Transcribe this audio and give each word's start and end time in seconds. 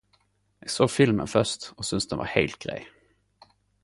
Eg 0.67 0.71
såg 0.75 0.89
filmen 0.91 1.27
først 1.33 1.67
og 1.81 1.87
syns 1.89 2.09
den 2.13 2.21
var 2.23 2.31
heilt 2.33 2.59
grei. 2.65 2.79